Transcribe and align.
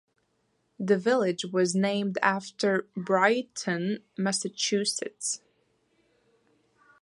The 0.79 0.97
village 0.97 1.45
was 1.53 1.75
named 1.75 2.17
after 2.23 2.87
Brighton, 2.97 4.01
Massachusetts. 4.17 5.41